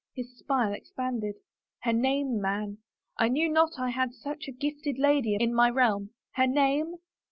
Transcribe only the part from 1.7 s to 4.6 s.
Her name, man. I knew not I had such a